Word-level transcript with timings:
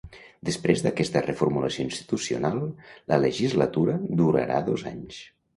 Després 0.47 0.79
d’aquesta 0.85 1.21
reformulació 1.25 1.85
institucional, 1.89 2.59
la 3.13 3.21
legislatura 3.27 3.99
durarà 4.23 4.61
dos 4.73 4.91
anys. 4.97 5.25